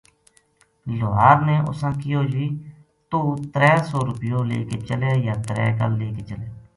[0.97, 2.45] لوہار نے اُساں کہیو جی
[3.09, 6.47] توہ ترے سو رُپیو لے کے چلے یا ترے گل لے کے چلے